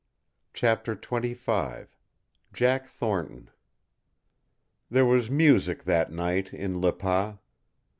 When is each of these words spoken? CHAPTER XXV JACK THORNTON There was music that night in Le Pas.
CHAPTER 0.55 0.95
XXV 0.95 1.89
JACK 2.53 2.87
THORNTON 2.87 3.51
There 4.89 5.05
was 5.05 5.29
music 5.29 5.83
that 5.83 6.11
night 6.11 6.51
in 6.51 6.81
Le 6.81 6.91
Pas. 6.91 7.37